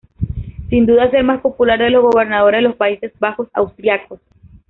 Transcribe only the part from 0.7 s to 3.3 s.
Sin duda es el más popular de los gobernadores de los Países